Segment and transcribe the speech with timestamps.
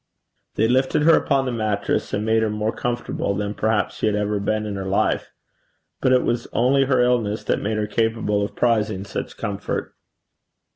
[0.55, 4.15] They lifted her upon the mattress, and made her more comfortable than perhaps she had
[4.15, 5.29] ever been in her life.
[6.01, 9.93] But it was only her illness that made her capable of prizing such comfort.